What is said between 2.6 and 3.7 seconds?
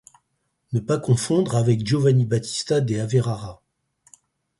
de Averara.